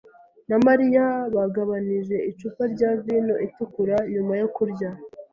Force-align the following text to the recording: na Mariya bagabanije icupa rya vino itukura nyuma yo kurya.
na 0.49 0.57
Mariya 0.65 1.05
bagabanije 1.35 2.15
icupa 2.29 2.63
rya 2.73 2.89
vino 3.03 3.35
itukura 3.45 3.97
nyuma 4.13 4.33
yo 4.41 4.47
kurya. 4.55 4.89